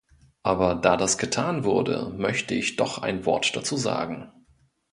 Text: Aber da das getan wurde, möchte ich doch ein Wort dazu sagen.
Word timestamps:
Aber 0.41 0.73
da 0.73 0.97
das 0.97 1.19
getan 1.19 1.63
wurde, 1.63 2.11
möchte 2.17 2.55
ich 2.55 2.75
doch 2.75 3.03
ein 3.03 3.23
Wort 3.27 3.55
dazu 3.55 3.77
sagen. 3.77 4.31